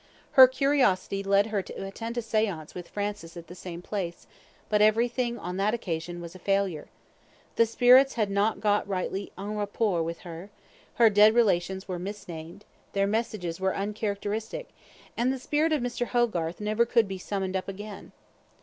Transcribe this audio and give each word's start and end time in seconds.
Her 0.31 0.47
curiosity 0.47 1.21
led 1.21 1.45
her 1.53 1.61
to 1.61 1.85
attend 1.85 2.17
a 2.17 2.23
seance 2.23 2.73
with 2.73 2.89
Francis 2.89 3.37
at 3.37 3.45
the 3.45 3.53
same 3.53 3.83
place, 3.83 4.25
but 4.67 4.81
everything 4.81 5.37
on 5.37 5.57
that 5.57 5.75
occasion 5.75 6.19
was 6.21 6.33
a 6.33 6.39
failure. 6.39 6.87
The 7.55 7.67
spirits 7.67 8.15
had 8.15 8.31
not 8.31 8.61
got 8.61 8.87
rightly 8.87 9.31
EN 9.37 9.55
RAPPORT 9.57 10.03
with 10.03 10.21
her; 10.21 10.49
her 10.95 11.11
dead 11.11 11.35
relations 11.35 11.87
were 11.87 11.99
misnamed; 11.99 12.65
their 12.93 13.05
messages 13.05 13.59
were 13.59 13.75
uncharacteristic; 13.75 14.69
and 15.15 15.31
the 15.31 15.37
spirit 15.37 15.71
of 15.71 15.83
Mr. 15.83 16.07
Hogarth 16.07 16.59
never 16.59 16.83
could 16.87 17.07
be 17.07 17.19
summoned 17.19 17.55
up 17.55 17.67
again. 17.67 18.11